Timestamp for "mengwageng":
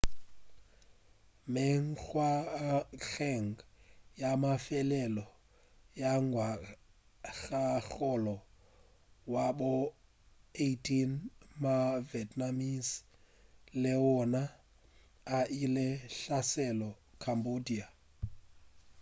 1.53-3.53